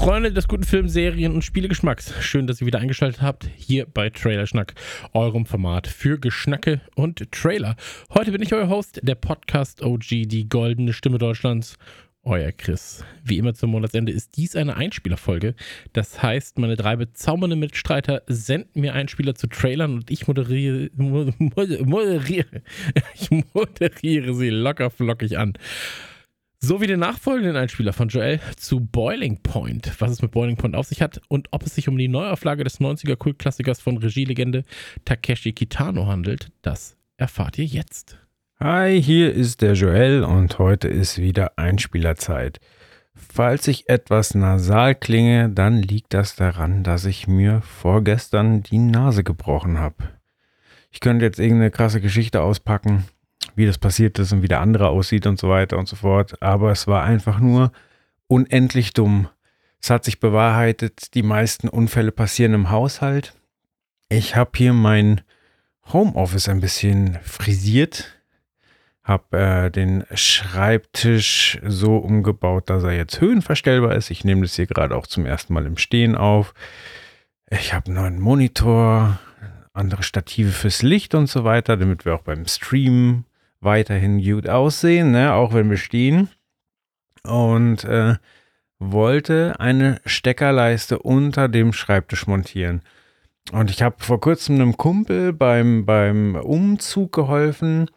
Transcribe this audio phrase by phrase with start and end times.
[0.00, 4.08] Freunde des guten Film, Serien und Spielegeschmacks, schön, dass ihr wieder eingeschaltet habt hier bei
[4.08, 4.72] Trailerschnack,
[5.12, 7.76] eurem Format für Geschnacke und Trailer.
[8.14, 11.76] Heute bin ich euer Host, der Podcast OG, die goldene Stimme Deutschlands,
[12.22, 13.04] euer Chris.
[13.22, 15.54] Wie immer zum Monatsende ist dies eine Einspielerfolge.
[15.92, 22.62] Das heißt, meine drei bezaubernden Mitstreiter senden mir Einspieler zu Trailern und ich moderiere, moderiere,
[23.14, 25.52] ich moderiere sie locker flockig an.
[26.62, 30.76] So wie den nachfolgenden Einspieler von Joel zu Boiling Point, was es mit Boiling Point
[30.76, 34.64] auf sich hat und ob es sich um die Neuauflage des 90er Kultklassikers von Regielegende
[35.06, 38.18] Takeshi Kitano handelt, das erfahrt ihr jetzt.
[38.58, 42.60] Hi, hier ist der Joel und heute ist wieder Einspielerzeit.
[43.14, 49.24] Falls ich etwas nasal klinge, dann liegt das daran, dass ich mir vorgestern die Nase
[49.24, 50.10] gebrochen habe.
[50.90, 53.04] Ich könnte jetzt irgendeine krasse Geschichte auspacken,
[53.60, 56.42] wie das passiert ist und wie der andere aussieht und so weiter und so fort.
[56.42, 57.70] Aber es war einfach nur
[58.26, 59.28] unendlich dumm.
[59.80, 63.34] Es hat sich bewahrheitet, die meisten Unfälle passieren im Haushalt.
[64.08, 65.20] Ich habe hier mein
[65.92, 68.16] Homeoffice ein bisschen frisiert,
[69.04, 74.10] habe äh, den Schreibtisch so umgebaut, dass er jetzt höhenverstellbar ist.
[74.10, 76.54] Ich nehme das hier gerade auch zum ersten Mal im Stehen auf.
[77.50, 79.18] Ich habe einen neuen Monitor,
[79.72, 83.24] andere Stative fürs Licht und so weiter, damit wir auch beim Streamen
[83.60, 85.32] weiterhin gut aussehen, ne?
[85.34, 86.28] auch wenn wir stehen.
[87.22, 88.14] Und äh,
[88.78, 92.82] wollte eine Steckerleiste unter dem Schreibtisch montieren.
[93.52, 97.90] Und ich habe vor kurzem einem Kumpel beim, beim Umzug geholfen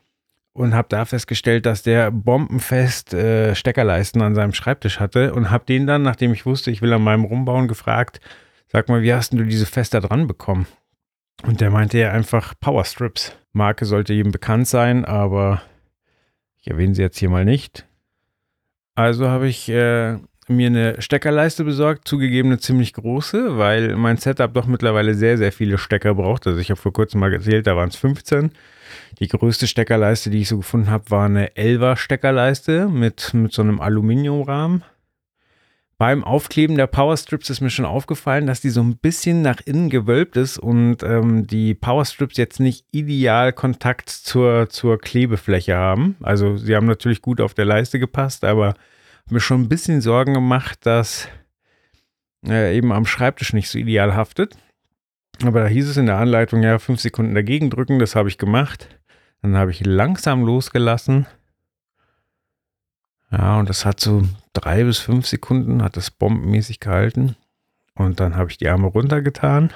[0.54, 5.66] und habe da festgestellt, dass der bombenfest äh, Steckerleisten an seinem Schreibtisch hatte und habe
[5.66, 8.20] den dann, nachdem ich wusste, ich will an meinem Rumbauen, gefragt,
[8.68, 10.68] sag mal, wie hast du diese fest dran bekommen?
[11.44, 13.36] Und der meinte ja einfach Powerstrips.
[13.54, 15.62] Marke sollte jedem bekannt sein, aber
[16.60, 17.86] ich erwähne sie jetzt hier mal nicht.
[18.96, 24.54] Also habe ich äh, mir eine Steckerleiste besorgt, zugegeben eine ziemlich große, weil mein Setup
[24.54, 26.48] doch mittlerweile sehr, sehr viele Stecker braucht.
[26.48, 28.52] Also ich habe vor kurzem mal gezählt, da waren es 15.
[29.20, 33.62] Die größte Steckerleiste, die ich so gefunden habe, war eine 11er Steckerleiste mit, mit so
[33.62, 34.84] einem Aluminiumrahmen.
[35.98, 39.90] Beim Aufkleben der Powerstrips ist mir schon aufgefallen, dass die so ein bisschen nach innen
[39.90, 46.18] gewölbt ist und ähm, die Powerstrips jetzt nicht ideal Kontakt zur, zur Klebefläche haben.
[46.22, 48.74] Also sie haben natürlich gut auf der Leiste gepasst, aber
[49.30, 51.28] mir schon ein bisschen Sorgen gemacht, dass
[52.46, 54.58] äh, eben am Schreibtisch nicht so ideal haftet.
[55.44, 58.38] Aber da hieß es in der Anleitung, ja, fünf Sekunden dagegen drücken, das habe ich
[58.38, 59.00] gemacht.
[59.42, 61.28] Dann habe ich langsam losgelassen
[63.34, 64.24] ja, und das hat so
[64.54, 67.36] drei bis fünf Sekunden, hat das bombenmäßig gehalten.
[67.96, 69.74] Und dann habe ich die Arme runtergetan.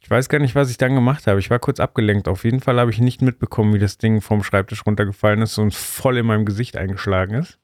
[0.00, 1.40] Ich weiß gar nicht, was ich dann gemacht habe.
[1.40, 2.28] Ich war kurz abgelenkt.
[2.28, 5.74] Auf jeden Fall habe ich nicht mitbekommen, wie das Ding vom Schreibtisch runtergefallen ist und
[5.74, 7.58] voll in meinem Gesicht eingeschlagen ist.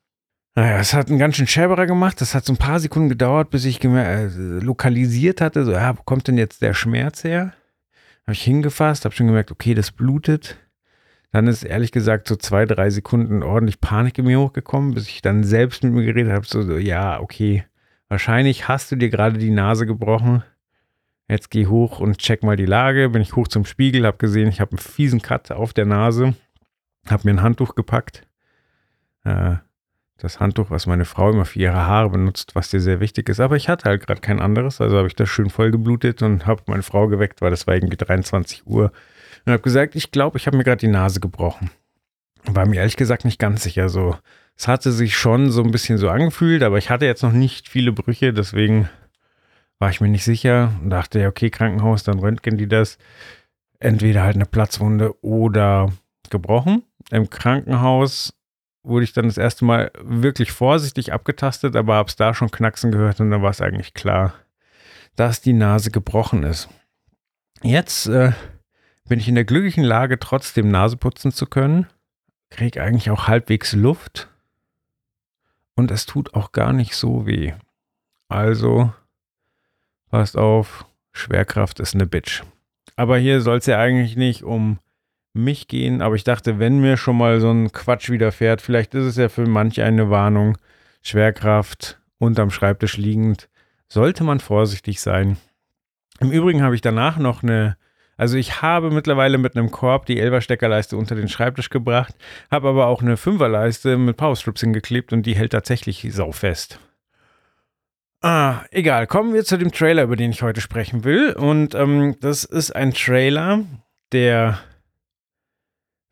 [0.57, 2.21] Naja, es hat einen ganz schön Schäberer gemacht.
[2.21, 5.65] Das hat so ein paar Sekunden gedauert, bis ich äh, lokalisiert hatte.
[5.65, 7.53] So, ja, wo kommt denn jetzt der Schmerz her?
[8.23, 10.59] Habe ich hingefasst, habe schon gemerkt, okay, das blutet.
[11.37, 15.21] Dann ist ehrlich gesagt so zwei, drei Sekunden ordentlich Panik in mir hochgekommen, bis ich
[15.21, 16.47] dann selbst mit mir geredet habe.
[16.47, 17.67] So, so, ja, okay,
[18.09, 20.45] wahrscheinlich hast du dir gerade die Nase gebrochen.
[21.29, 23.11] Jetzt geh hoch und check mal die Lage.
[23.11, 26.35] Bin ich hoch zum Spiegel, habe gesehen, ich habe einen fiesen Cut auf der Nase,
[27.07, 28.27] habe mir ein Handtuch gepackt.
[29.25, 29.57] Äh,
[30.17, 33.41] das Handtuch, was meine Frau immer für ihre Haare benutzt, was dir sehr wichtig ist.
[33.41, 36.47] Aber ich hatte halt gerade kein anderes, also habe ich das schön voll geblutet und
[36.47, 38.91] habe meine Frau geweckt, weil das war irgendwie 23 Uhr
[39.47, 41.71] und habe gesagt, ich glaube, ich habe mir gerade die Nase gebrochen.
[42.45, 43.89] War mir ehrlich gesagt nicht ganz sicher.
[43.89, 44.17] So,
[44.57, 47.69] es hatte sich schon so ein bisschen so angefühlt, aber ich hatte jetzt noch nicht
[47.69, 48.89] viele Brüche, deswegen
[49.79, 52.99] war ich mir nicht sicher und dachte, okay, Krankenhaus, dann röntgen die das.
[53.79, 55.93] Entweder halt eine Platzwunde oder
[56.31, 56.83] gebrochen.
[57.11, 58.33] Im Krankenhaus
[58.83, 62.91] wurde ich dann das erste Mal wirklich vorsichtig abgetastet, aber habe es da schon knacksen
[62.91, 64.35] gehört und dann war es eigentlich klar,
[65.15, 66.69] dass die Nase gebrochen ist.
[67.63, 68.33] Jetzt äh,
[69.09, 71.87] bin ich in der glücklichen Lage, trotzdem Nase putzen zu können.
[72.51, 74.29] Krieg eigentlich auch halbwegs Luft.
[75.75, 77.53] Und es tut auch gar nicht so weh.
[78.29, 78.93] Also,
[80.11, 82.43] passt auf, Schwerkraft ist eine Bitch.
[82.97, 84.79] Aber hier soll es ja eigentlich nicht um
[85.35, 89.05] mich gehen, aber ich dachte, wenn mir schon mal so ein Quatsch widerfährt, vielleicht ist
[89.05, 90.57] es ja für manche eine Warnung.
[91.03, 93.49] Schwerkraft unterm Schreibtisch liegend,
[93.89, 95.37] sollte man vorsichtig sein.
[96.21, 97.77] Im Übrigen habe ich danach noch eine
[98.17, 102.15] Also ich habe mittlerweile mit einem Korb die 11er Steckerleiste unter den Schreibtisch gebracht,
[102.51, 106.81] habe aber auch eine 5er Leiste mit Powerstrips hingeklebt und die hält tatsächlich saufest.
[108.23, 109.07] Ah, egal.
[109.07, 111.33] Kommen wir zu dem Trailer, über den ich heute sprechen will.
[111.33, 113.65] Und ähm, das ist ein Trailer,
[114.13, 114.59] der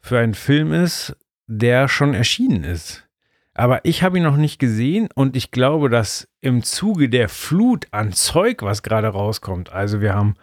[0.00, 1.16] für einen Film ist,
[1.46, 3.08] der schon erschienen ist.
[3.54, 7.86] Aber ich habe ihn noch nicht gesehen und ich glaube, dass im Zuge der Flut
[7.92, 10.34] an Zeug, was gerade rauskommt, also wir haben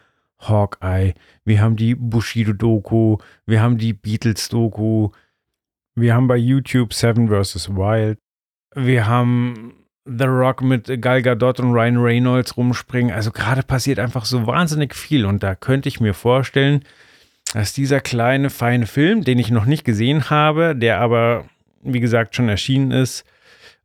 [0.42, 1.14] Hawkeye,
[1.46, 5.10] wir haben die Bushido-Doku, wir haben die Beatles-Doku,
[5.96, 7.70] wir haben bei YouTube Seven vs.
[7.70, 8.18] Wild,
[8.76, 9.74] wir haben
[10.06, 13.14] The Rock mit Gal Gadot und Ryan Reynolds rumspringen.
[13.14, 16.84] Also gerade passiert einfach so wahnsinnig viel und da könnte ich mir vorstellen,
[17.54, 21.46] dass dieser kleine, feine Film, den ich noch nicht gesehen habe, der aber,
[21.82, 23.26] wie gesagt, schon erschienen ist,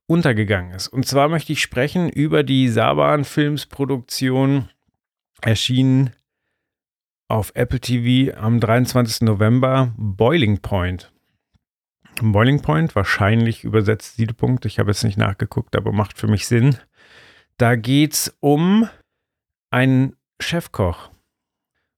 [0.07, 0.89] untergegangen ist.
[0.89, 4.69] Und zwar möchte ich sprechen über die Saban Films Produktion,
[5.43, 6.11] erschienen
[7.29, 9.23] auf Apple TV am 23.
[9.23, 11.13] November, Boiling Point.
[12.23, 16.79] Boiling Point, wahrscheinlich übersetzt Siedepunkt, ich habe jetzt nicht nachgeguckt, aber macht für mich Sinn.
[17.59, 18.89] Da geht es um
[19.71, 21.11] einen Chefkoch.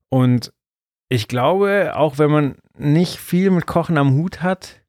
[0.08, 0.52] Und
[1.08, 4.80] ich glaube, auch wenn man nicht viel mit Kochen am Hut hat,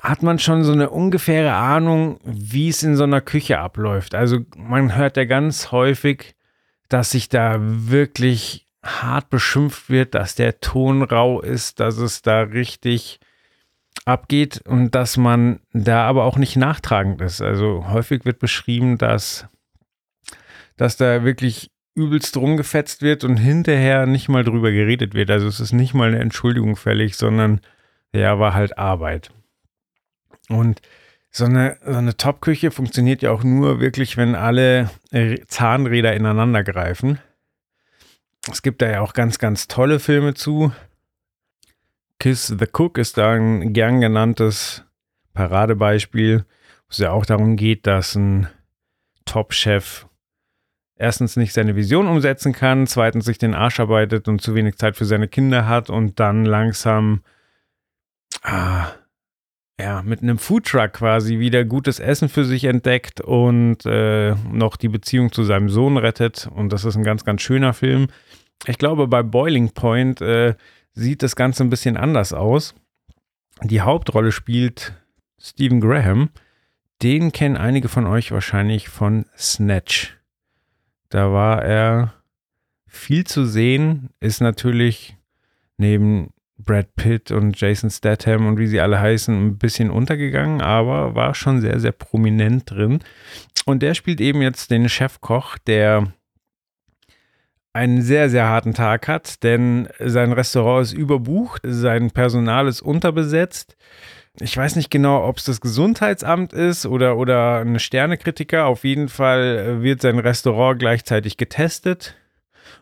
[0.00, 4.14] hat man schon so eine ungefähre Ahnung, wie es in so einer Küche abläuft.
[4.14, 6.34] Also man hört ja ganz häufig,
[6.88, 12.42] dass sich da wirklich hart beschimpft wird, dass der Ton rau ist, dass es da
[12.42, 13.18] richtig
[14.04, 17.40] abgeht und dass man da aber auch nicht nachtragend ist.
[17.40, 19.46] Also häufig wird beschrieben, dass,
[20.76, 25.30] dass da wirklich übelst rumgefetzt wird und hinterher nicht mal drüber geredet wird.
[25.30, 27.60] Also es ist nicht mal eine Entschuldigung fällig, sondern
[28.12, 29.30] ja, war halt Arbeit.
[30.48, 30.82] Und
[31.30, 34.90] so eine, so eine Top-Küche funktioniert ja auch nur wirklich, wenn alle
[35.48, 37.18] Zahnräder ineinander greifen.
[38.50, 40.72] Es gibt da ja auch ganz, ganz tolle Filme zu.
[42.18, 44.84] Kiss the Cook ist da ein gern genanntes
[45.32, 48.48] Paradebeispiel, wo es ja auch darum geht, dass ein
[49.24, 50.06] Top-Chef
[50.96, 54.96] erstens nicht seine Vision umsetzen kann, zweitens sich den Arsch arbeitet und zu wenig Zeit
[54.96, 57.22] für seine Kinder hat und dann langsam
[58.42, 58.92] ah,
[59.78, 64.88] ja, mit einem Foodtruck quasi wieder gutes Essen für sich entdeckt und äh, noch die
[64.88, 66.48] Beziehung zu seinem Sohn rettet.
[66.54, 68.06] Und das ist ein ganz, ganz schöner Film.
[68.66, 70.54] Ich glaube, bei Boiling Point äh,
[70.92, 72.74] sieht das Ganze ein bisschen anders aus.
[73.62, 74.94] Die Hauptrolle spielt
[75.38, 76.30] Stephen Graham.
[77.02, 80.16] Den kennen einige von euch wahrscheinlich von Snatch.
[81.10, 82.14] Da war er
[82.86, 85.16] viel zu sehen, ist natürlich
[85.76, 91.14] neben Brad Pitt und Jason Statham und wie sie alle heißen, ein bisschen untergegangen, aber
[91.14, 93.00] war schon sehr, sehr prominent drin.
[93.66, 96.12] Und der spielt eben jetzt den Chefkoch, der
[97.74, 103.76] einen sehr, sehr harten Tag hat, denn sein Restaurant ist überbucht, sein Personal ist unterbesetzt.
[104.40, 108.66] Ich weiß nicht genau, ob es das Gesundheitsamt ist oder, oder eine Sternekritiker.
[108.66, 112.16] Auf jeden Fall wird sein Restaurant gleichzeitig getestet.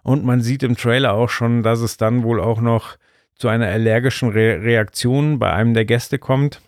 [0.02, 2.96] Und man sieht im Trailer auch schon, dass es dann wohl auch noch
[3.34, 6.60] zu einer allergischen Re Reaktion bei einem der Gäste kommt,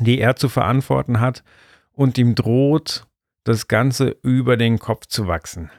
[0.00, 1.42] die er zu verantworten hat
[1.92, 3.04] und ihm droht,
[3.44, 5.70] das Ganze über den Kopf zu wachsen.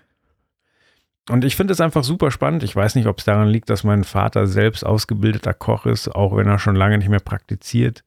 [1.30, 2.64] Und ich finde es einfach super spannend.
[2.64, 6.36] Ich weiß nicht, ob es daran liegt, dass mein Vater selbst ausgebildeter Koch ist, auch
[6.36, 8.04] wenn er schon lange nicht mehr praktiziert.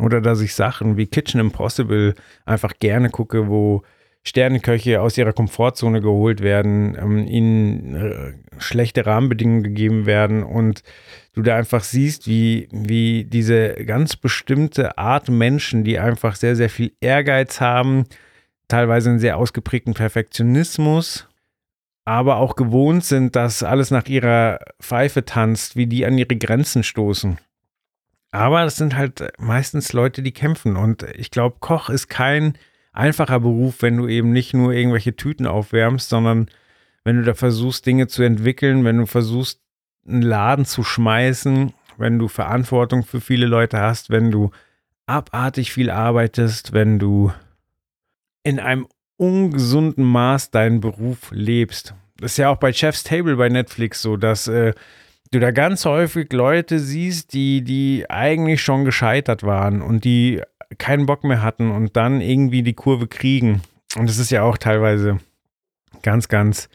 [0.00, 2.14] Oder dass ich Sachen wie Kitchen Impossible
[2.44, 3.82] einfach gerne gucke, wo
[4.24, 10.82] Sterneköche aus ihrer Komfortzone geholt werden, ähm, ihnen äh, schlechte Rahmenbedingungen gegeben werden und
[11.34, 16.68] du da einfach siehst, wie, wie diese ganz bestimmte Art Menschen, die einfach sehr, sehr
[16.68, 18.04] viel Ehrgeiz haben,
[18.66, 21.26] teilweise einen sehr ausgeprägten Perfektionismus,
[22.08, 26.82] aber auch gewohnt sind, dass alles nach ihrer Pfeife tanzt, wie die an ihre Grenzen
[26.82, 27.36] stoßen.
[28.30, 30.76] Aber das sind halt meistens Leute, die kämpfen.
[30.76, 32.56] Und ich glaube, Koch ist kein
[32.94, 36.48] einfacher Beruf, wenn du eben nicht nur irgendwelche Tüten aufwärmst, sondern
[37.04, 39.60] wenn du da versuchst, Dinge zu entwickeln, wenn du versuchst,
[40.06, 44.50] einen Laden zu schmeißen, wenn du Verantwortung für viele Leute hast, wenn du
[45.04, 47.32] abartig viel arbeitest, wenn du
[48.44, 48.88] in einem
[49.18, 51.94] ungesunden Maß deinen Beruf lebst.
[52.16, 54.72] Das ist ja auch bei Chef's Table bei Netflix so, dass äh,
[55.30, 60.40] du da ganz häufig Leute siehst, die, die eigentlich schon gescheitert waren und die
[60.78, 63.62] keinen Bock mehr hatten und dann irgendwie die Kurve kriegen.
[63.96, 65.18] Und es ist ja auch teilweise
[66.02, 66.68] ganz, ganz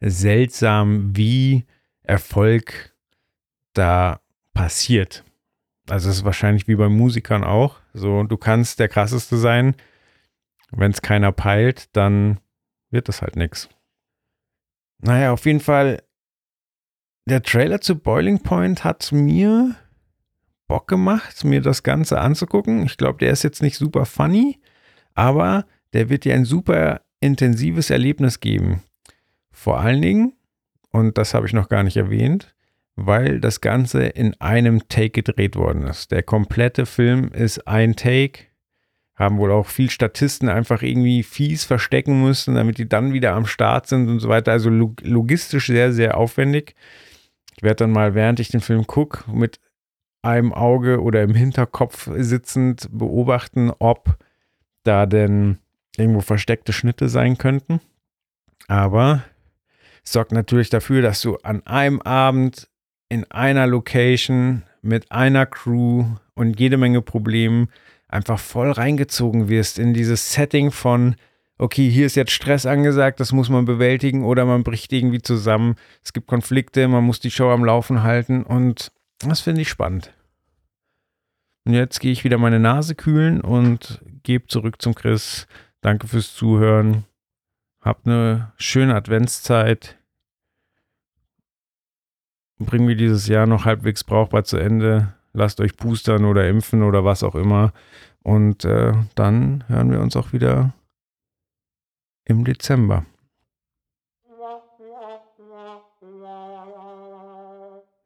[0.00, 1.64] seltsam, wie
[2.02, 2.94] Erfolg
[3.72, 4.20] da
[4.52, 5.24] passiert.
[5.88, 7.76] Also es ist wahrscheinlich wie bei Musikern auch.
[7.94, 9.74] So, du kannst der krasseste sein.
[10.72, 12.40] Wenn es keiner peilt, dann
[12.90, 13.68] wird das halt nichts.
[14.98, 16.02] Naja, auf jeden Fall
[17.26, 19.76] der Trailer zu Boiling Point hat mir
[20.66, 22.84] Bock gemacht, mir das Ganze anzugucken.
[22.84, 24.60] Ich glaube, der ist jetzt nicht super funny,
[25.14, 28.82] aber der wird dir ein super intensives Erlebnis geben.
[29.50, 30.32] Vor allen Dingen,
[30.90, 32.54] und das habe ich noch gar nicht erwähnt,
[32.96, 36.10] weil das Ganze in einem Take gedreht worden ist.
[36.10, 38.49] Der komplette Film ist ein Take.
[39.20, 43.44] Haben wohl auch viel Statisten einfach irgendwie fies verstecken müssen, damit die dann wieder am
[43.44, 44.52] Start sind und so weiter.
[44.52, 46.74] Also logistisch sehr, sehr aufwendig.
[47.54, 49.60] Ich werde dann mal, während ich den Film gucke, mit
[50.22, 54.16] einem Auge oder im Hinterkopf sitzend beobachten, ob
[54.84, 55.58] da denn
[55.98, 57.80] irgendwo versteckte Schnitte sein könnten.
[58.68, 59.22] Aber
[60.02, 62.70] es sorgt natürlich dafür, dass du an einem Abend
[63.10, 67.68] in einer Location mit einer Crew und jede Menge Problemen
[68.10, 71.16] einfach voll reingezogen wirst in dieses Setting von,
[71.58, 75.76] okay, hier ist jetzt Stress angesagt, das muss man bewältigen oder man bricht irgendwie zusammen.
[76.02, 80.12] Es gibt Konflikte, man muss die Show am Laufen halten und das finde ich spannend.
[81.64, 85.46] Und jetzt gehe ich wieder meine Nase kühlen und gebe zurück zum Chris.
[85.82, 87.04] Danke fürs Zuhören.
[87.80, 89.98] Habt eine schöne Adventszeit.
[92.58, 95.14] Bringen wir dieses Jahr noch halbwegs brauchbar zu Ende.
[95.32, 97.72] Lasst euch boostern oder impfen oder was auch immer.
[98.22, 100.74] Und äh, dann hören wir uns auch wieder
[102.24, 103.04] im Dezember.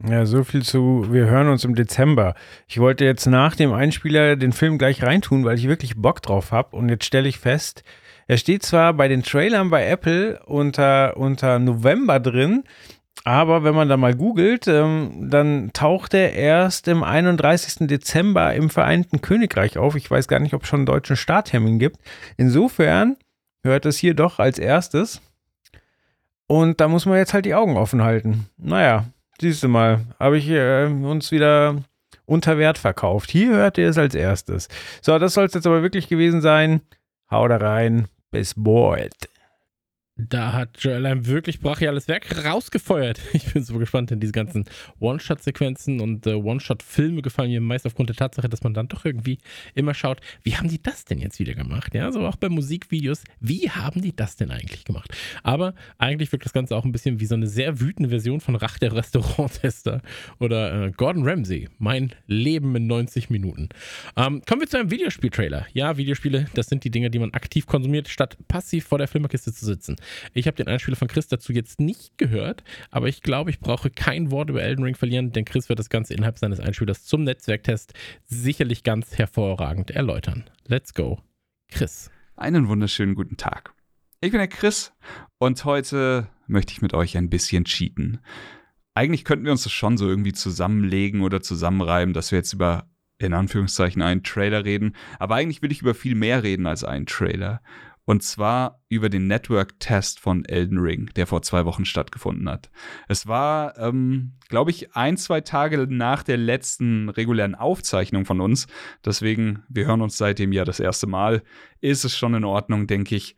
[0.06, 2.34] Ja, so viel zu, wir hören uns im Dezember.
[2.68, 6.52] Ich wollte jetzt nach dem Einspieler den Film gleich reintun, weil ich wirklich Bock drauf
[6.52, 6.76] habe.
[6.76, 7.84] Und jetzt stelle ich fest,
[8.26, 12.64] er steht zwar bei den Trailern bei Apple unter, unter November drin,
[13.22, 17.86] aber wenn man da mal googelt, ähm, dann taucht er erst im 31.
[17.86, 19.94] Dezember im Vereinten Königreich auf.
[19.94, 21.98] Ich weiß gar nicht, ob es schon einen deutschen Starttermin gibt.
[22.36, 23.16] Insofern
[23.62, 25.22] hört es hier doch als erstes.
[26.46, 28.46] Und da muss man jetzt halt die Augen offen halten.
[28.58, 29.06] Naja,
[29.40, 31.82] Siehst du mal, habe ich äh, uns wieder
[32.24, 33.30] unter Wert verkauft.
[33.30, 34.68] Hier hört ihr es als erstes.
[35.02, 36.80] So, das soll es jetzt aber wirklich gewesen sein.
[37.30, 38.06] Hau da rein.
[38.30, 39.14] Bis bald.
[40.16, 43.20] Da hat Joel ein wirklich brachiales Werk rausgefeuert.
[43.34, 44.64] Ich bin so gespannt, denn diese ganzen
[45.00, 49.38] One-Shot-Sequenzen und äh, One-Shot-Filme gefallen mir meist aufgrund der Tatsache, dass man dann doch irgendwie
[49.74, 51.94] immer schaut, wie haben die das denn jetzt wieder gemacht?
[51.94, 55.12] Ja, so auch bei Musikvideos, wie haben die das denn eigentlich gemacht?
[55.42, 58.54] Aber eigentlich wirkt das Ganze auch ein bisschen wie so eine sehr wütende Version von
[58.54, 60.00] Rach der Restauranttester
[60.38, 63.68] oder äh, Gordon Ramsay, mein Leben in 90 Minuten.
[64.16, 65.66] Ähm, kommen wir zu einem Videospiel-Trailer.
[65.72, 69.52] Ja, Videospiele, das sind die Dinge, die man aktiv konsumiert, statt passiv vor der Filmerkiste
[69.52, 69.96] zu sitzen.
[70.32, 73.90] Ich habe den Einspieler von Chris dazu jetzt nicht gehört, aber ich glaube, ich brauche
[73.90, 77.24] kein Wort über Elden Ring verlieren, denn Chris wird das Ganze innerhalb seines Einspielers zum
[77.24, 77.92] Netzwerktest
[78.24, 80.44] sicherlich ganz hervorragend erläutern.
[80.66, 81.20] Let's go.
[81.68, 82.10] Chris.
[82.36, 83.74] Einen wunderschönen guten Tag.
[84.20, 84.92] Ich bin der Chris
[85.38, 88.20] und heute möchte ich mit euch ein bisschen cheaten.
[88.94, 92.88] Eigentlich könnten wir uns das schon so irgendwie zusammenlegen oder zusammenreiben, dass wir jetzt über
[93.18, 97.06] in Anführungszeichen einen Trailer reden, aber eigentlich will ich über viel mehr reden als einen
[97.06, 97.60] Trailer.
[98.06, 102.70] Und zwar über den Network-Test von Elden Ring, der vor zwei Wochen stattgefunden hat.
[103.08, 108.66] Es war, ähm, glaube ich, ein, zwei Tage nach der letzten regulären Aufzeichnung von uns.
[109.04, 111.42] Deswegen, wir hören uns seitdem ja das erste Mal.
[111.80, 113.36] Ist es schon in Ordnung, denke ich.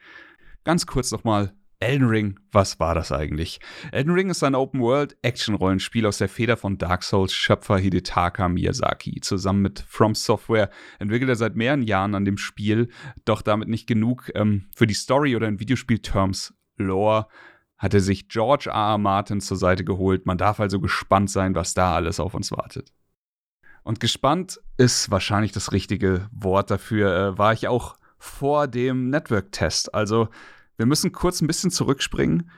[0.64, 3.60] Ganz kurz nochmal Elden Ring, was war das eigentlich?
[3.92, 9.20] Elden Ring ist ein Open-World-Action-Rollenspiel aus der Feder von Dark Souls-Schöpfer Hidetaka Miyazaki.
[9.20, 12.88] Zusammen mit From Software entwickelt er seit mehreren Jahren an dem Spiel,
[13.26, 17.26] doch damit nicht genug ähm, für die Story oder in Videospiel-Terms Lore
[17.78, 18.92] hat er sich George R.
[18.92, 18.98] R.
[18.98, 20.24] Martin zur Seite geholt.
[20.24, 22.92] Man darf also gespannt sein, was da alles auf uns wartet.
[23.82, 29.94] Und gespannt ist wahrscheinlich das richtige Wort dafür, äh, war ich auch vor dem Network-Test.
[29.94, 30.28] Also
[30.76, 32.50] wir müssen kurz ein bisschen zurückspringen.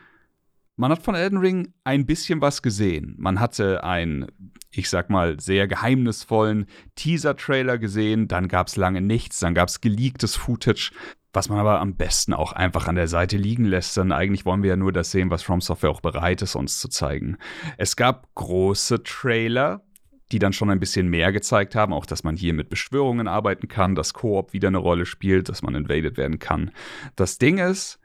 [0.75, 3.15] Man hat von Elden Ring ein bisschen was gesehen.
[3.17, 4.27] Man hatte einen,
[4.71, 9.81] ich sag mal, sehr geheimnisvollen Teaser-Trailer gesehen, dann gab es lange nichts, dann gab es
[9.81, 10.91] geleaktes Footage,
[11.33, 14.63] was man aber am besten auch einfach an der Seite liegen lässt, denn eigentlich wollen
[14.63, 17.37] wir ja nur das sehen, was From Software auch bereit ist, uns zu zeigen.
[17.77, 19.83] Es gab große Trailer,
[20.31, 23.67] die dann schon ein bisschen mehr gezeigt haben, auch dass man hier mit Beschwörungen arbeiten
[23.67, 26.71] kann, dass Koop wieder eine Rolle spielt, dass man invaded werden kann.
[27.15, 27.99] Das Ding ist,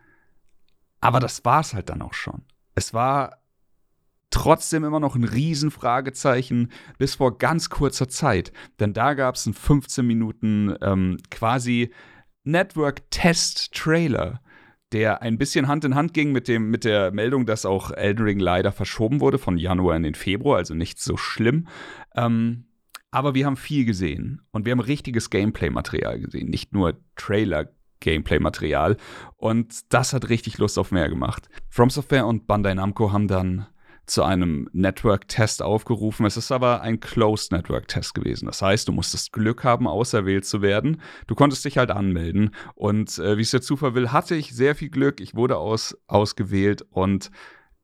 [1.04, 2.44] aber das war es halt dann auch schon.
[2.74, 3.42] Es war
[4.30, 8.52] trotzdem immer noch ein Riesenfragezeichen bis vor ganz kurzer Zeit.
[8.80, 11.92] Denn da gab es einen 15 Minuten ähm, quasi
[12.44, 14.40] Network-Test-Trailer,
[14.92, 18.24] der ein bisschen Hand in Hand ging mit, dem, mit der Meldung, dass auch Elden
[18.24, 21.68] Ring leider verschoben wurde von Januar in den Februar, also nicht so schlimm.
[22.16, 22.68] Ähm,
[23.10, 27.68] aber wir haben viel gesehen und wir haben richtiges Gameplay-Material gesehen, nicht nur Trailer
[28.04, 28.96] Gameplay-Material.
[29.36, 31.48] Und das hat richtig Lust auf mehr gemacht.
[31.68, 33.66] From Software und Bandai Namco haben dann
[34.06, 36.26] zu einem Network-Test aufgerufen.
[36.26, 38.46] Es ist aber ein Closed Network-Test gewesen.
[38.46, 41.00] Das heißt, du musstest Glück haben, auserwählt zu werden.
[41.26, 42.54] Du konntest dich halt anmelden.
[42.74, 45.20] Und äh, wie es der Zufall will, hatte ich sehr viel Glück.
[45.20, 47.30] Ich wurde aus, ausgewählt und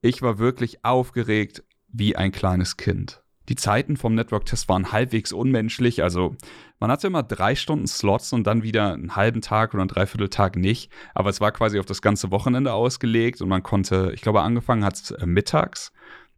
[0.02, 3.22] ich war wirklich aufgeregt wie ein kleines Kind.
[3.48, 6.02] Die Zeiten vom Network-Test waren halbwegs unmenschlich.
[6.02, 6.36] Also
[6.78, 10.56] man hatte immer drei Stunden Slots und dann wieder einen halben Tag oder einen Dreivierteltag
[10.56, 10.90] nicht.
[11.14, 14.84] Aber es war quasi auf das ganze Wochenende ausgelegt und man konnte, ich glaube, angefangen
[14.84, 15.92] hat es äh, mittags,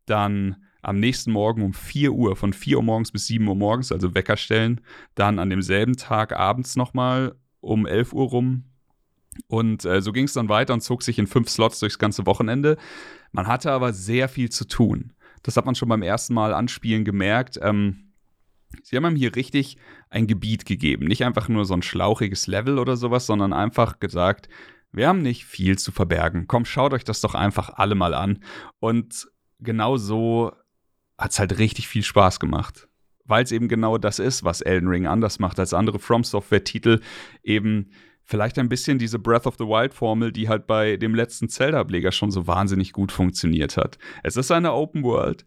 [0.06, 3.92] dann am nächsten Morgen um 4 Uhr, von 4 Uhr morgens bis 7 Uhr morgens,
[3.92, 4.80] also Wecker stellen,
[5.14, 8.64] dann an demselben Tag abends nochmal um 11 Uhr rum.
[9.46, 12.26] Und äh, so ging es dann weiter und zog sich in fünf Slots durchs ganze
[12.26, 12.76] Wochenende.
[13.30, 15.12] Man hatte aber sehr viel zu tun.
[15.42, 17.58] Das hat man schon beim ersten Mal anspielen gemerkt.
[17.62, 18.12] Ähm,
[18.82, 19.76] sie haben ihm hier richtig
[20.10, 21.06] ein Gebiet gegeben.
[21.06, 24.48] Nicht einfach nur so ein schlauchiges Level oder sowas, sondern einfach gesagt,
[24.92, 26.46] wir haben nicht viel zu verbergen.
[26.46, 28.40] Komm, schaut euch das doch einfach alle mal an.
[28.78, 30.52] Und genau so
[31.18, 32.88] hat es halt richtig viel Spaß gemacht.
[33.24, 37.00] Weil es eben genau das ist, was Elden Ring anders macht als andere From Software-Titel.
[37.42, 37.90] Eben
[38.24, 42.30] vielleicht ein bisschen diese Breath of the Wild-Formel, die halt bei dem letzten Zelda-Ableger schon
[42.30, 43.98] so wahnsinnig gut funktioniert hat.
[44.22, 45.44] Es ist eine Open World.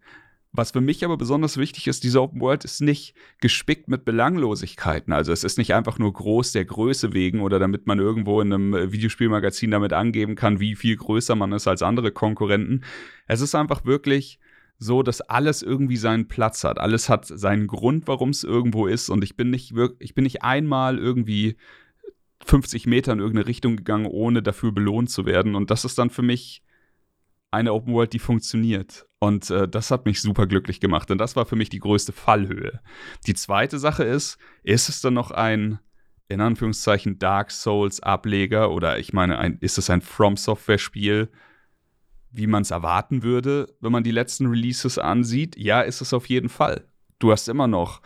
[0.58, 5.12] Was für mich aber besonders wichtig ist, diese Open World ist nicht gespickt mit Belanglosigkeiten.
[5.12, 8.54] Also es ist nicht einfach nur groß der Größe wegen oder damit man irgendwo in
[8.54, 12.86] einem Videospielmagazin damit angeben kann, wie viel größer man ist als andere Konkurrenten.
[13.28, 14.40] Es ist einfach wirklich
[14.78, 16.80] so, dass alles irgendwie seinen Platz hat.
[16.80, 19.10] Alles hat seinen Grund, warum es irgendwo ist.
[19.10, 21.58] Und ich bin nicht wirklich, ich bin nicht einmal irgendwie
[22.46, 25.56] 50 Meter in irgendeine Richtung gegangen, ohne dafür belohnt zu werden.
[25.56, 26.64] Und das ist dann für mich
[27.52, 29.08] eine Open World, die funktioniert.
[29.20, 31.10] Und äh, das hat mich super glücklich gemacht.
[31.10, 32.82] Und das war für mich die größte Fallhöhe.
[33.26, 35.80] Die zweite Sache ist, ist es dann noch ein,
[36.28, 41.30] in Anführungszeichen, Dark Souls Ableger oder ich meine, ein, ist es ein From Software Spiel,
[42.30, 45.58] wie man es erwarten würde, wenn man die letzten Releases ansieht?
[45.58, 46.88] Ja, ist es auf jeden Fall.
[47.18, 48.02] Du hast immer noch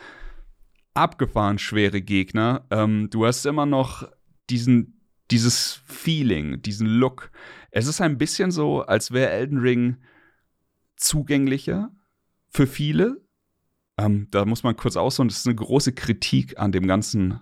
[0.93, 2.65] abgefahren schwere Gegner.
[2.69, 4.07] Ähm, du hast immer noch
[4.49, 7.31] diesen, dieses Feeling, diesen Look.
[7.71, 9.97] Es ist ein bisschen so, als wäre Elden Ring
[10.95, 11.91] zugänglicher
[12.49, 13.21] für viele.
[13.97, 17.41] Ähm, da muss man kurz ausholen, das ist eine große Kritik an dem ganzen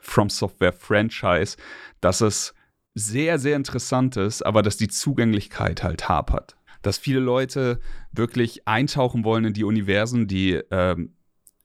[0.00, 1.56] From Software Franchise,
[2.00, 2.54] dass es
[2.94, 6.56] sehr, sehr interessant ist, aber dass die Zugänglichkeit halt hapert.
[6.82, 7.80] Dass viele Leute
[8.12, 11.16] wirklich eintauchen wollen in die Universen, die ähm,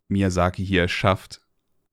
[0.07, 1.41] Miyazaki hier schafft.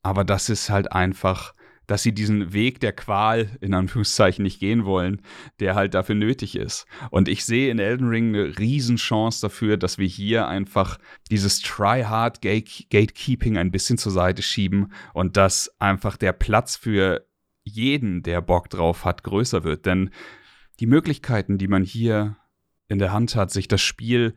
[0.03, 1.55] Aber das ist halt einfach
[1.89, 5.23] dass sie diesen Weg der Qual in Anführungszeichen nicht gehen wollen,
[5.59, 6.87] der halt dafür nötig ist.
[7.11, 10.99] Und ich sehe in Elden Ring eine Riesenchance dafür, dass wir hier einfach
[11.31, 17.27] dieses Try-Hard Gatekeeping ein bisschen zur Seite schieben und dass einfach der Platz für
[17.65, 19.87] jeden, der Bock drauf hat, größer wird.
[19.87, 20.11] Denn
[20.81, 22.37] die Möglichkeiten, die man hier
[22.89, 24.35] in der Hand hat, sich das Spiel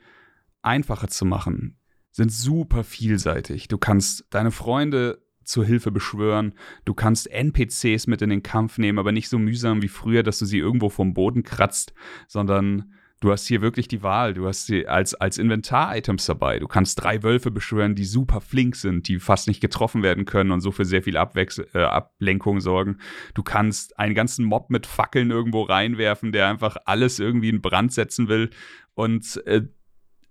[0.62, 1.78] einfacher zu machen,
[2.12, 3.68] sind super vielseitig.
[3.68, 6.54] Du kannst deine Freunde zur Hilfe beschwören.
[6.86, 10.40] Du kannst NPCs mit in den Kampf nehmen, aber nicht so mühsam wie früher, dass
[10.40, 11.94] du sie irgendwo vom Boden kratzt,
[12.28, 14.34] sondern du hast hier wirklich die Wahl.
[14.34, 16.60] Du hast sie als, als Inventar-Items dabei.
[16.60, 20.52] Du kannst drei Wölfe beschwören, die super flink sind, die fast nicht getroffen werden können
[20.52, 22.98] und so für sehr viel Abwechsel äh, Ablenkung sorgen.
[23.34, 27.94] Du kannst einen ganzen Mob mit Fackeln irgendwo reinwerfen, der einfach alles irgendwie in Brand
[27.94, 28.50] setzen will.
[28.94, 29.64] Und äh,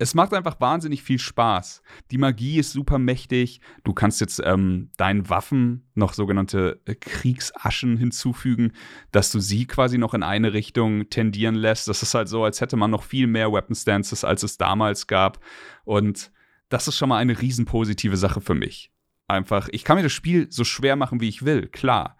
[0.01, 1.83] es macht einfach wahnsinnig viel Spaß.
[2.11, 3.61] Die Magie ist super mächtig.
[3.85, 8.73] Du kannst jetzt ähm, deinen Waffen noch sogenannte äh, Kriegsaschen hinzufügen,
[9.13, 11.87] dass du sie quasi noch in eine Richtung tendieren lässt.
[11.87, 15.07] Das ist halt so, als hätte man noch viel mehr Weapon Stances, als es damals
[15.07, 15.39] gab.
[15.85, 16.33] Und
[16.71, 18.91] das ist schon mal eine riesen positive Sache für mich.
[19.29, 22.17] Einfach, ich kann mir das Spiel so schwer machen, wie ich will, klar.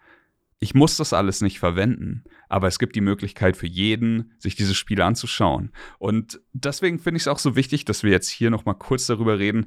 [0.63, 4.77] Ich muss das alles nicht verwenden, aber es gibt die Möglichkeit für jeden, sich dieses
[4.77, 5.71] Spiel anzuschauen.
[5.97, 9.07] Und deswegen finde ich es auch so wichtig, dass wir jetzt hier noch mal kurz
[9.07, 9.65] darüber reden.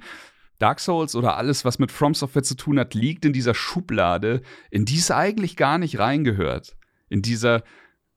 [0.61, 4.43] Dark Souls oder alles, was mit From Software zu tun hat, liegt in dieser Schublade,
[4.71, 6.77] in die es eigentlich gar nicht reingehört.
[7.09, 7.65] In dieser,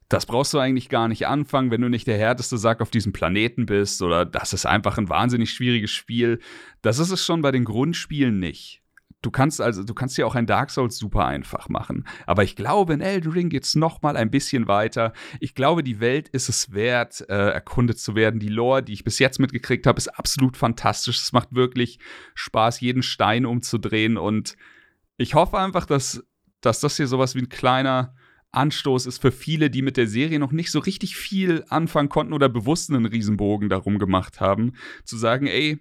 [0.08, 3.12] das brauchst du eigentlich gar nicht anfangen, wenn du nicht der härteste Sack auf diesem
[3.12, 6.38] Planeten bist oder das ist einfach ein wahnsinnig schwieriges Spiel.
[6.84, 8.84] Das ist es schon bei den Grundspielen nicht.
[9.24, 12.08] Du kannst also, du kannst dir auch ein Dark Souls super einfach machen.
[12.28, 15.12] Aber ich glaube, in Elden Ring geht es noch mal ein bisschen weiter.
[15.40, 18.40] Ich glaube, die Welt ist es wert, äh, erkundet zu werden.
[18.40, 21.20] Die Lore, die ich bis jetzt mitgekriegt habe, ist absolut fantastisch.
[21.20, 22.00] Es macht wirklich
[22.36, 24.18] Spaß, jeden Stein umzudrehen.
[24.18, 24.56] Und
[25.18, 26.24] ich hoffe einfach, dass,
[26.62, 28.16] dass das hier sowas wie ein kleiner
[28.52, 32.34] Anstoß ist für viele, die mit der Serie noch nicht so richtig viel anfangen konnten
[32.34, 35.80] oder bewusst einen Riesenbogen darum gemacht haben, zu sagen, ey,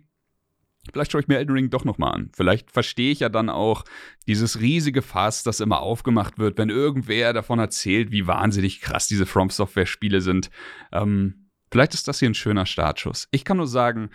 [0.93, 2.31] Vielleicht schaue ich mir Elden Ring doch nochmal an.
[2.35, 3.85] Vielleicht verstehe ich ja dann auch
[4.27, 9.27] dieses riesige Fass, das immer aufgemacht wird, wenn irgendwer davon erzählt, wie wahnsinnig krass diese
[9.27, 10.51] From Software Spiele sind.
[10.93, 13.29] Ähm, Vielleicht ist das hier ein schöner Startschuss.
[13.33, 14.11] Ich kann nur sagen,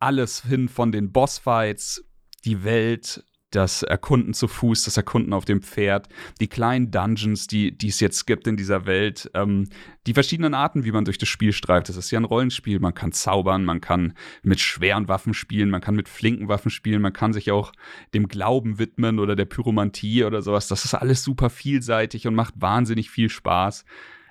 [0.00, 2.04] alles hin von den Bossfights,
[2.44, 6.08] die Welt, das Erkunden zu Fuß, das Erkunden auf dem Pferd,
[6.40, 9.68] die kleinen Dungeons, die, die es jetzt gibt in dieser Welt, ähm,
[10.06, 11.88] die verschiedenen Arten, wie man durch das Spiel streift.
[11.88, 12.80] Das ist ja ein Rollenspiel.
[12.80, 17.00] Man kann zaubern, man kann mit schweren Waffen spielen, man kann mit flinken Waffen spielen,
[17.00, 17.72] man kann sich auch
[18.12, 20.68] dem Glauben widmen oder der Pyromantie oder sowas.
[20.68, 23.84] Das ist alles super vielseitig und macht wahnsinnig viel Spaß.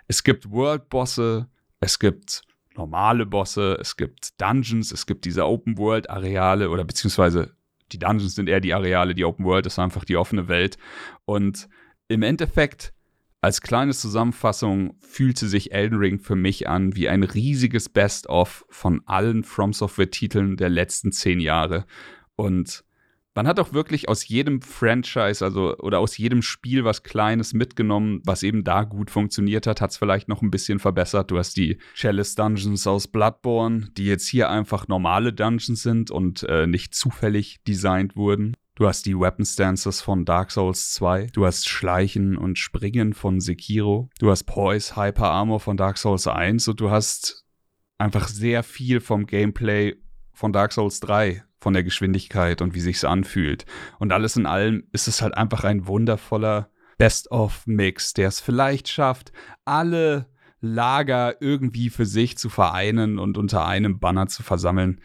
[0.08, 1.48] Es gibt World-Bosse,
[1.80, 2.44] es gibt
[2.76, 7.56] normale Bosse, es gibt Dungeons, es gibt diese Open-World-Areale oder beziehungsweise
[7.94, 10.78] die Dungeons sind eher die Areale, die Open World ist einfach die offene Welt.
[11.26, 11.70] Und
[12.08, 12.94] im Endeffekt,
[13.42, 19.02] als kleine Zusammenfassung, fühlte sich Elden Ring für mich an wie ein riesiges Best-of von
[19.06, 21.86] allen From Software-Titeln der letzten zehn Jahre.
[22.36, 22.84] Und
[23.36, 28.22] man hat auch wirklich aus jedem Franchise, also oder aus jedem Spiel was Kleines mitgenommen,
[28.26, 31.32] was eben da gut funktioniert hat, hat es vielleicht noch ein bisschen verbessert.
[31.32, 36.44] Du hast die Chalice Dungeons aus Bloodborne, die jetzt hier einfach normale Dungeons sind und
[36.44, 38.56] äh, nicht zufällig designt wurden.
[38.76, 41.28] Du hast die Weapon Stances von Dark Souls 2.
[41.28, 44.10] Du hast Schleichen und Springen von Sekiro.
[44.20, 47.46] Du hast Poise Hyper Armor von Dark Souls 1 und du hast
[48.00, 49.96] einfach sehr viel vom Gameplay
[50.34, 53.66] von Dark Souls 3 von der Geschwindigkeit und wie sich's anfühlt.
[53.98, 59.32] Und alles in allem ist es halt einfach ein wundervoller Best-of-Mix, der es vielleicht schafft,
[59.66, 60.28] alle
[60.60, 65.02] Lager irgendwie für sich zu vereinen und unter einem Banner zu versammeln.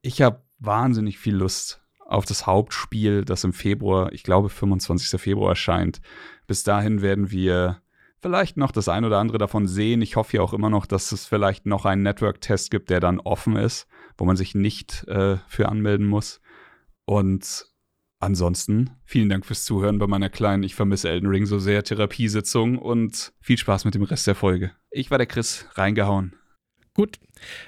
[0.00, 5.20] Ich habe wahnsinnig viel Lust auf das Hauptspiel, das im Februar, ich glaube 25.
[5.20, 6.00] Februar erscheint.
[6.46, 7.82] Bis dahin werden wir
[8.20, 10.02] vielleicht noch das ein oder andere davon sehen.
[10.02, 13.20] Ich hoffe ja auch immer noch, dass es vielleicht noch einen Network-Test gibt, der dann
[13.20, 16.40] offen ist, wo man sich nicht äh, für anmelden muss.
[17.04, 17.66] Und
[18.18, 22.78] ansonsten vielen Dank fürs Zuhören bei meiner kleinen Ich vermisse Elden Ring so sehr Therapiesitzung
[22.78, 24.72] und viel Spaß mit dem Rest der Folge.
[24.90, 26.34] Ich war der Chris, reingehauen.
[26.96, 27.18] Gut,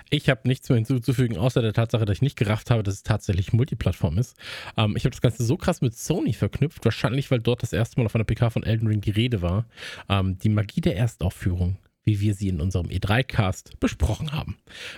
[0.09, 3.03] ich habe nichts mehr hinzuzufügen, außer der Tatsache, dass ich nicht gerafft habe, dass es
[3.03, 4.39] tatsächlich Multiplattform ist.
[4.79, 8.01] Ähm, ich habe das Ganze so krass mit Sony verknüpft, wahrscheinlich, weil dort das erste
[8.01, 9.67] Mal auf einer PK von Elden Ring die Rede war.
[10.09, 11.77] Ähm, die Magie der Erstaufführung,
[12.09, 14.57] wie wir sie in unserem E3-Cast besprochen haben.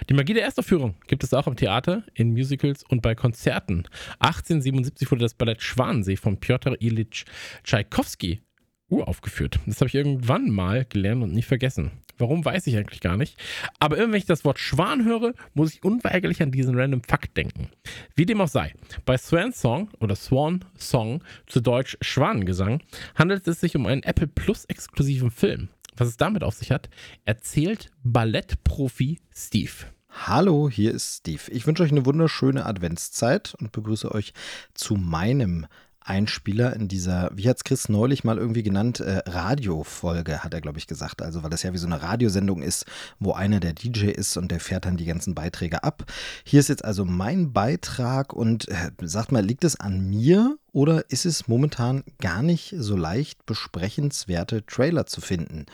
[0.08, 3.88] Die Magie der Erstaufführung gibt es auch im Theater, in Musicals und bei Konzerten.
[4.20, 7.24] 1877 wurde das Ballett Schwanensee von Piotr Ilyich
[7.64, 8.42] Tschaikowski
[8.90, 9.58] uraufgeführt.
[9.66, 11.90] Das habe ich irgendwann mal gelernt und nie vergessen.
[12.18, 13.36] Warum, weiß ich eigentlich gar nicht.
[13.80, 17.36] Aber immer wenn ich das Wort Schwan höre, muss ich unweigerlich an diesen random Fakt
[17.36, 17.70] denken.
[18.14, 22.82] Wie dem auch sei, bei Swan Song oder Swan Song, zu Deutsch Schwanengesang,
[23.16, 25.70] handelt es sich um einen Apple Plus exklusiven Film.
[26.00, 26.88] Was es damit auf sich hat,
[27.26, 29.70] erzählt Ballettprofi Steve.
[30.08, 31.42] Hallo, hier ist Steve.
[31.50, 34.32] Ich wünsche euch eine wunderschöne Adventszeit und begrüße euch
[34.72, 35.66] zu meinem
[36.00, 40.62] Einspieler in dieser, wie hat es Chris neulich mal irgendwie genannt, äh, Radiofolge, hat er,
[40.62, 41.20] glaube ich, gesagt.
[41.20, 42.86] Also, weil das ja wie so eine Radiosendung ist,
[43.18, 46.10] wo einer der DJ ist und der fährt dann die ganzen Beiträge ab.
[46.44, 51.10] Hier ist jetzt also mein Beitrag und äh, sagt mal, liegt es an mir oder
[51.10, 55.66] ist es momentan gar nicht so leicht besprechenswerte Trailer zu finden?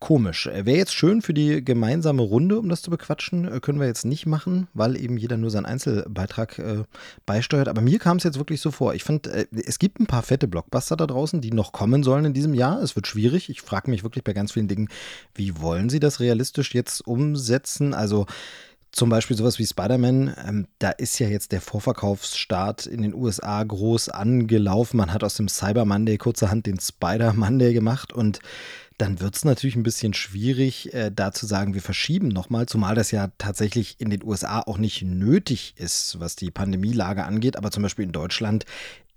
[0.00, 0.46] komisch.
[0.46, 3.46] Wäre jetzt schön für die gemeinsame Runde, um das zu bequatschen.
[3.46, 6.84] Äh, können wir jetzt nicht machen, weil eben jeder nur seinen Einzelbeitrag äh,
[7.26, 7.68] beisteuert.
[7.68, 8.94] Aber mir kam es jetzt wirklich so vor.
[8.94, 12.24] Ich finde, äh, es gibt ein paar fette Blockbuster da draußen, die noch kommen sollen
[12.24, 12.82] in diesem Jahr.
[12.82, 13.50] Es wird schwierig.
[13.50, 14.88] Ich frage mich wirklich bei ganz vielen Dingen,
[15.34, 17.94] wie wollen sie das realistisch jetzt umsetzen?
[17.94, 18.26] Also
[18.92, 23.62] zum Beispiel sowas wie Spider-Man, ähm, da ist ja jetzt der Vorverkaufsstart in den USA
[23.62, 24.96] groß angelaufen.
[24.96, 28.40] Man hat aus dem Cyber Monday kurzerhand den Spider Monday gemacht und
[28.98, 32.94] dann wird es natürlich ein bisschen schwierig, äh, da zu sagen, wir verschieben nochmal, zumal
[32.94, 37.56] das ja tatsächlich in den USA auch nicht nötig ist, was die Pandemielage angeht.
[37.56, 38.66] Aber zum Beispiel in Deutschland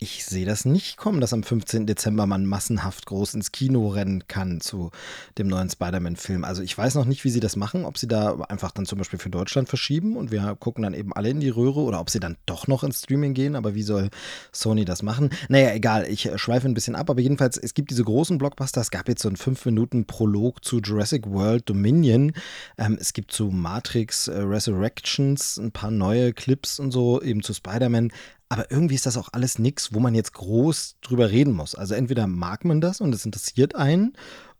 [0.03, 1.87] ich sehe das nicht kommen, dass am 15.
[1.87, 4.91] Dezember man massenhaft groß ins Kino rennen kann zu
[5.37, 6.43] dem neuen Spider-Man-Film.
[6.43, 8.97] Also ich weiß noch nicht, wie sie das machen, ob sie da einfach dann zum
[8.97, 12.09] Beispiel für Deutschland verschieben und wir gucken dann eben alle in die Röhre oder ob
[12.09, 13.55] sie dann doch noch ins Streaming gehen.
[13.55, 14.09] Aber wie soll
[14.51, 15.29] Sony das machen?
[15.47, 18.81] Naja, egal, ich äh, schweife ein bisschen ab, aber jedenfalls, es gibt diese großen Blockbuster.
[18.81, 22.33] Es gab jetzt so einen 5-Minuten-Prolog zu Jurassic World Dominion.
[22.77, 27.53] Ähm, es gibt zu Matrix äh, Resurrections ein paar neue Clips und so, eben zu
[27.53, 28.11] Spider-Man.
[28.53, 31.73] Aber irgendwie ist das auch alles nichts, wo man jetzt groß drüber reden muss.
[31.73, 34.13] Also entweder mag man das und es interessiert einen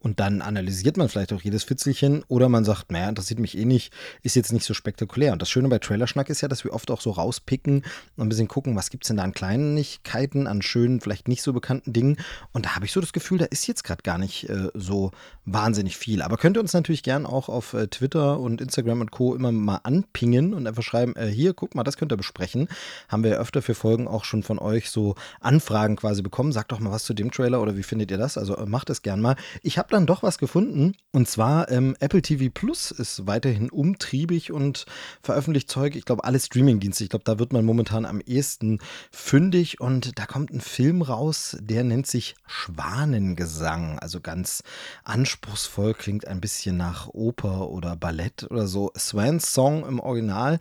[0.04, 3.64] und dann analysiert man vielleicht auch jedes Fitzelchen oder man sagt, naja, interessiert mich eh
[3.64, 5.32] nicht, ist jetzt nicht so spektakulär.
[5.32, 7.84] Und das Schöne bei Trailerschnack ist ja, dass wir oft auch so rauspicken
[8.18, 11.42] und ein bisschen gucken, was gibt es denn da an Kleinigkeiten, an schönen, vielleicht nicht
[11.42, 12.18] so bekannten Dingen.
[12.52, 15.12] Und da habe ich so das Gefühl, da ist jetzt gerade gar nicht äh, so
[15.46, 16.22] wahnsinnig viel.
[16.22, 19.36] Aber könnt ihr uns natürlich gern auch auf äh, Twitter und Instagram und Co.
[19.36, 22.68] immer mal anpingen und einfach schreiben, äh, hier, guck mal, das könnt ihr besprechen.
[23.08, 26.52] Haben wir öfter für Folgen auch schon von euch so Anfragen quasi bekommen.
[26.52, 28.38] Sagt doch mal was zu dem Trailer oder wie findet ihr das?
[28.38, 29.38] Also äh, macht es gern mal.
[29.62, 30.96] Ich habe dann doch was gefunden.
[31.12, 34.86] Und zwar ähm, Apple TV Plus ist weiterhin umtriebig und
[35.22, 35.96] veröffentlicht Zeug.
[35.96, 37.04] Ich glaube, alle Streamingdienste.
[37.04, 38.80] Ich glaube, da wird man momentan am ehesten
[39.12, 39.80] fündig.
[39.80, 44.00] Und da kommt ein Film raus, der nennt sich Schwanengesang.
[44.00, 44.64] Also ganz
[45.04, 48.92] anspruchsvoll, klingt ein bisschen nach Oper oder Ballett oder so.
[48.98, 50.60] Swan's Song im Original.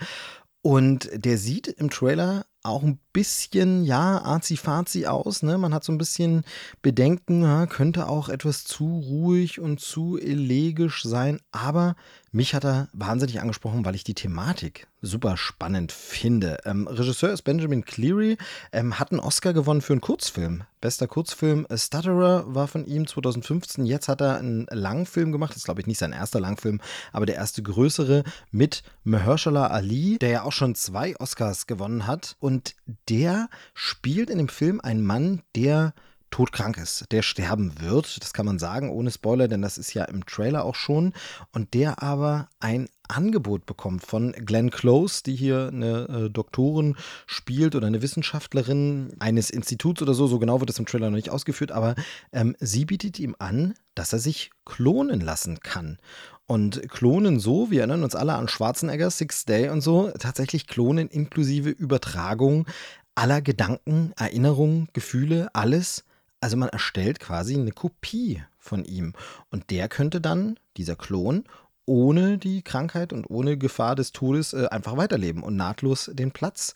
[0.63, 5.43] Und der sieht im Trailer auch ein bisschen, ja, arzi-fazi aus.
[5.43, 5.59] Ne?
[5.59, 6.45] Man hat so ein bisschen
[6.81, 11.41] Bedenken, ja, könnte auch etwas zu ruhig und zu elegisch sein.
[11.51, 11.97] Aber
[12.33, 16.59] mich hat er wahnsinnig angesprochen, weil ich die Thematik super spannend finde.
[16.65, 18.39] Ähm, Regisseur ist Benjamin Cleary,
[18.73, 20.65] ähm, hat einen Oscar gewonnen für einen Kurzfilm.
[20.81, 23.85] Bester Kurzfilm A Stutterer war von ihm 2015.
[23.85, 25.51] Jetzt hat er einen Langfilm gemacht.
[25.51, 26.81] Das ist, glaube ich, nicht sein erster Langfilm,
[27.13, 32.37] aber der erste größere mit Mahershala Ali, der ja auch schon zwei Oscars gewonnen hat.
[32.41, 32.75] Und
[33.09, 35.93] der spielt in dem Film einen Mann, der
[36.33, 40.05] todkrank ist, der sterben wird, das kann man sagen, ohne Spoiler, denn das ist ja
[40.05, 41.13] im Trailer auch schon,
[41.53, 47.75] und der aber ein Angebot bekommt von Glenn Close, die hier eine äh, Doktorin spielt
[47.75, 51.31] oder eine Wissenschaftlerin eines Instituts oder so, so genau wird das im Trailer noch nicht
[51.31, 51.95] ausgeführt, aber
[52.33, 55.99] ähm, sie bietet ihm an, dass er sich klonen lassen kann.
[56.47, 61.09] Und klonen so, wir erinnern uns alle an Schwarzenegger, Six Day und so, tatsächlich klonen
[61.09, 62.67] inklusive Übertragung
[63.15, 66.05] aller Gedanken, Erinnerungen, Gefühle, alles
[66.43, 69.15] also man erstellt quasi eine Kopie von ihm.
[69.51, 71.45] Und der könnte dann, dieser Klon,
[71.87, 76.75] ohne die Krankheit und ohne Gefahr des Todes äh, einfach weiterleben und nahtlos den Platz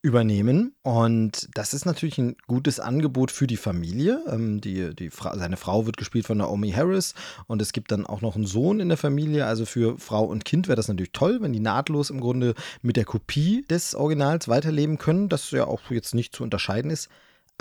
[0.00, 0.74] übernehmen.
[0.82, 4.20] Und das ist natürlich ein gutes Angebot für die Familie.
[4.28, 7.14] Ähm, die, die Fra seine Frau wird gespielt von Naomi Harris
[7.46, 9.44] und es gibt dann auch noch einen Sohn in der Familie.
[9.44, 12.96] Also für Frau und Kind wäre das natürlich toll, wenn die nahtlos im Grunde mit
[12.96, 17.08] der Kopie des Originals weiterleben können, das ja auch jetzt nicht zu unterscheiden ist.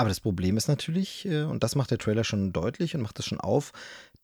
[0.02, 3.20] Aber das Problem ist natürlich, äh, und das macht der Trailer schon deutlich und macht
[3.20, 3.72] es schon auf,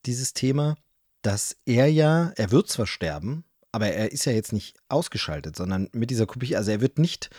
[0.06, 0.74] dieses Thema,
[1.22, 5.88] dass er ja, er wird zwar sterben, aber er ist ja jetzt nicht ausgeschaltet, sondern
[5.92, 7.30] mit dieser Kopie, also er wird nicht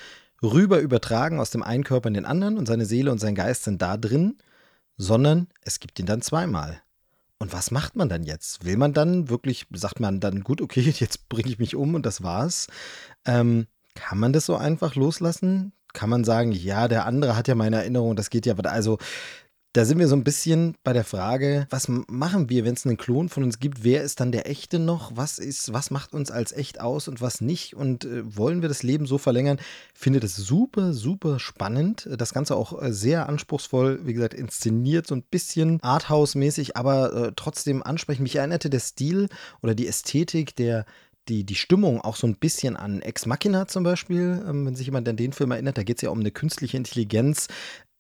[0.42, 3.66] rüber übertragen aus dem einen Körper in den anderen und seine Seele und sein Geist
[3.66, 4.38] sind da drin,
[4.96, 6.82] sondern es gibt ihn dann zweimal.
[7.40, 8.64] Und was macht man dann jetzt?
[8.64, 12.06] Will man dann wirklich, sagt man dann, gut, okay, jetzt bringe ich mich um und
[12.06, 12.68] das war's?
[13.26, 15.74] Ähm, kann man das so einfach loslassen?
[15.94, 18.98] Kann man sagen, ja, der andere hat ja meine Erinnerung, das geht ja, also
[19.74, 22.98] da sind wir so ein bisschen bei der Frage, was machen wir, wenn es einen
[22.98, 23.84] Klon von uns gibt?
[23.84, 25.12] Wer ist dann der echte noch?
[25.14, 27.76] Was ist, was macht uns als echt aus und was nicht?
[27.76, 29.60] Und äh, wollen wir das Leben so verlängern?
[29.94, 32.10] Finde das super, super spannend.
[32.18, 37.32] Das Ganze auch äh, sehr anspruchsvoll, wie gesagt, inszeniert, so ein bisschen Arthouse-mäßig, aber äh,
[37.36, 38.24] trotzdem ansprechend.
[38.24, 39.30] Mich erinnerte der Stil
[39.62, 40.86] oder die Ästhetik der
[41.30, 44.88] die, die Stimmung auch so ein bisschen an Ex Machina zum Beispiel, ähm, wenn sich
[44.88, 47.48] jemand an den Film erinnert, da geht es ja um eine künstliche Intelligenz.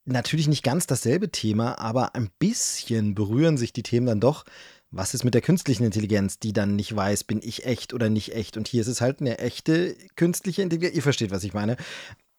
[0.06, 4.44] Natürlich nicht ganz dasselbe Thema, aber ein bisschen berühren sich die Themen dann doch.
[4.92, 8.34] Was ist mit der künstlichen Intelligenz, die dann nicht weiß, bin ich echt oder nicht
[8.34, 8.58] echt?
[8.58, 10.96] Und hier ist es halt eine echte künstliche Intelligenz.
[10.96, 11.78] Ihr versteht, was ich meine.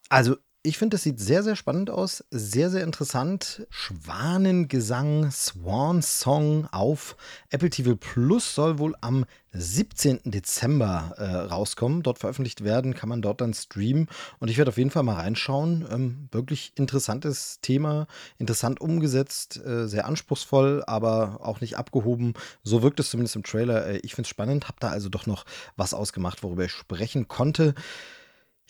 [0.08, 2.22] Also ich finde, das sieht sehr, sehr spannend aus.
[2.30, 3.66] Sehr, sehr interessant.
[3.70, 7.16] Schwanengesang, Swan Song auf
[7.48, 10.20] Apple TV Plus soll wohl am 17.
[10.24, 12.02] Dezember äh, rauskommen.
[12.02, 14.08] Dort veröffentlicht werden, kann man dort dann streamen.
[14.38, 15.86] Und ich werde auf jeden Fall mal reinschauen.
[15.90, 22.34] Ähm, wirklich interessantes Thema, interessant umgesetzt, äh, sehr anspruchsvoll, aber auch nicht abgehoben.
[22.64, 23.86] So wirkt es zumindest im Trailer.
[23.86, 24.68] Äh, ich finde es spannend.
[24.68, 25.46] Habe da also doch noch
[25.76, 27.74] was ausgemacht, worüber ich sprechen konnte.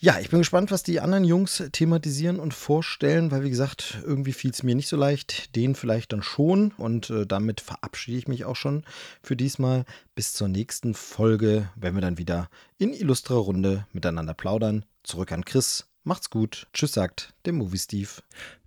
[0.02, 4.32] Ja, ich bin gespannt, was die anderen Jungs thematisieren und vorstellen, weil wie gesagt, irgendwie
[4.32, 8.26] fiel es mir nicht so leicht, den vielleicht dann schon und äh, damit verabschiede ich
[8.26, 8.84] mich auch schon
[9.22, 9.84] für diesmal.
[10.14, 14.86] Bis zur nächsten Folge, wenn wir dann wieder in illustrer Runde miteinander plaudern.
[15.02, 15.86] Zurück an Chris.
[16.02, 16.66] Macht's gut.
[16.72, 18.08] Tschüss, sagt der Movie Steve.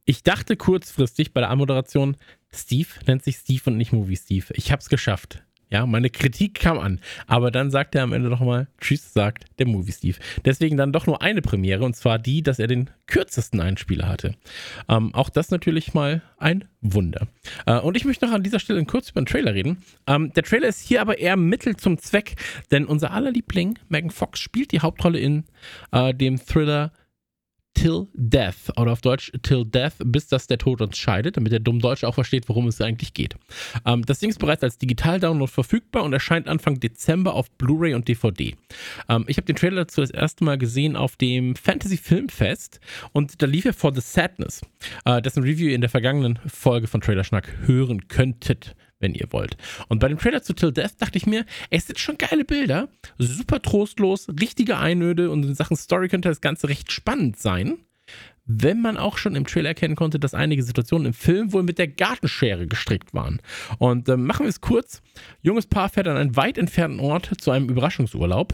[0.05, 2.15] Ich dachte kurzfristig bei der Anmoderation,
[2.51, 4.53] Steve nennt sich Steve und nicht Movie Steve.
[4.53, 5.41] Ich hab's geschafft.
[5.69, 6.99] Ja, meine Kritik kam an.
[7.27, 10.17] Aber dann sagt er am Ende nochmal, Tschüss, sagt der Movie Steve.
[10.45, 14.35] Deswegen dann doch nur eine Premiere und zwar die, dass er den kürzesten Einspieler hatte.
[14.87, 17.27] Ähm, auch das natürlich mal ein Wunder.
[17.65, 19.77] Äh, und ich möchte noch an dieser Stelle kurz über den Trailer reden.
[20.07, 22.35] Ähm, der Trailer ist hier aber eher Mittel zum Zweck,
[22.71, 25.45] denn unser aller Liebling, Megan Fox, spielt die Hauptrolle in
[25.91, 26.91] äh, dem Thriller
[27.73, 31.59] Till Death oder auf Deutsch Till Death, bis dass der Tod uns scheidet, damit der
[31.59, 33.35] dumme Deutsche auch versteht, worum es eigentlich geht.
[33.85, 38.07] Ähm, das Ding ist bereits als Digital-Download verfügbar und erscheint Anfang Dezember auf Blu-ray und
[38.07, 38.55] DVD.
[39.09, 42.79] Ähm, ich habe den Trailer dazu das erste Mal gesehen auf dem Fantasy Filmfest
[43.11, 44.61] und da lief er For the Sadness,
[45.05, 49.27] äh, dessen Review ihr in der vergangenen Folge von Trailer Schnack hören könntet wenn ihr
[49.29, 49.55] wollt.
[49.89, 52.87] Und bei dem Trailer zu Till Death dachte ich mir, es sind schon geile Bilder,
[53.19, 57.77] super trostlos, richtige Einöde und in Sachen Story könnte das Ganze recht spannend sein.
[58.45, 61.77] wenn man auch schon im Trailer erkennen konnte, dass einige Situationen im Film wohl mit
[61.77, 63.39] der Gartenschere gestrickt waren.
[63.77, 65.01] Und äh, machen wir es kurz.
[65.41, 68.53] Junges Paar fährt an einen weit entfernten Ort zu einem Überraschungsurlaub.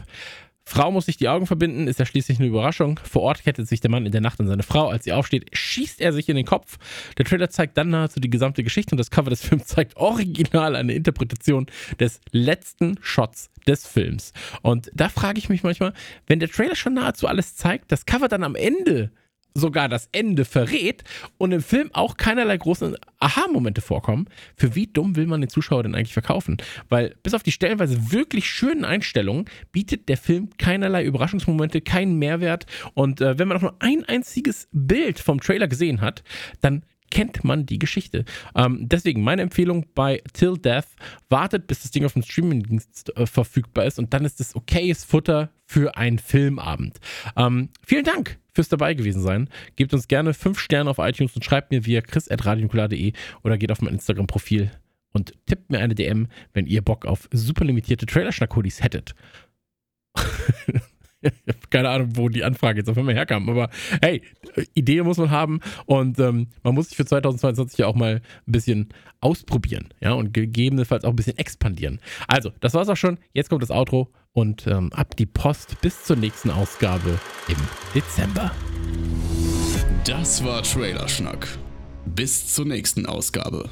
[0.70, 3.00] Frau muss sich die Augen verbinden, ist ja schließlich eine Überraschung.
[3.02, 4.88] Vor Ort kettet sich der Mann in der Nacht an seine Frau.
[4.88, 6.78] Als sie aufsteht, schießt er sich in den Kopf.
[7.18, 10.76] Der Trailer zeigt dann nahezu die gesamte Geschichte und das Cover des Films zeigt original
[10.76, 11.66] eine Interpretation
[11.98, 14.32] des letzten Shots des Films.
[14.62, 15.92] Und da frage ich mich manchmal,
[16.28, 19.10] wenn der Trailer schon nahezu alles zeigt, das Cover dann am Ende
[19.54, 21.04] sogar das Ende verrät
[21.38, 25.82] und im Film auch keinerlei großen Aha-Momente vorkommen, für wie dumm will man den Zuschauer
[25.82, 26.58] denn eigentlich verkaufen?
[26.88, 32.66] Weil bis auf die stellenweise wirklich schönen Einstellungen bietet der Film keinerlei Überraschungsmomente, keinen Mehrwert
[32.94, 36.22] und äh, wenn man auch nur ein einziges Bild vom Trailer gesehen hat,
[36.60, 38.24] dann kennt man die Geschichte.
[38.54, 40.86] Ähm, deswegen meine Empfehlung bei Till Death,
[41.28, 45.04] wartet, bis das Ding auf dem Streamingdienst äh, verfügbar ist und dann ist es okayes
[45.04, 46.98] Futter für einen Filmabend.
[47.36, 49.48] Ähm, vielen Dank fürs dabei gewesen sein.
[49.76, 53.12] Gebt uns gerne 5 Sterne auf iTunes und schreibt mir via chris.radionukular.de
[53.44, 54.72] oder geht auf mein Instagram-Profil
[55.12, 59.14] und tippt mir eine DM, wenn ihr Bock auf super limitierte Trailer-Schnack-Hoodies hättet.
[61.70, 63.70] Keine Ahnung, wo die Anfrage jetzt auf einmal herkam, aber
[64.02, 64.22] hey,
[64.74, 68.52] Idee muss man haben und ähm, man muss sich für 2022 ja auch mal ein
[68.52, 68.88] bisschen
[69.20, 72.00] ausprobieren, ja, und gegebenenfalls auch ein bisschen expandieren.
[72.26, 73.18] Also, das war's auch schon.
[73.34, 77.56] Jetzt kommt das Outro und ähm, ab die Post bis zur nächsten Ausgabe im
[77.94, 78.52] Dezember.
[80.04, 81.46] Das war Trailerschnack.
[82.06, 83.68] Bis zur nächsten Ausgabe.